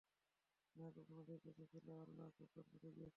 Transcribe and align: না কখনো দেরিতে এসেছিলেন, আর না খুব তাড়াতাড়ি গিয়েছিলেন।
না 0.75 0.85
কখনো 0.95 1.21
দেরিতে 1.23 1.49
এসেছিলেন, 1.49 1.95
আর 2.01 2.09
না 2.17 2.25
খুব 2.37 2.47
তাড়াতাড়ি 2.55 2.89
গিয়েছিলেন। 2.91 3.09